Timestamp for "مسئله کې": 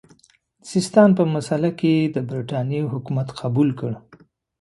1.35-1.91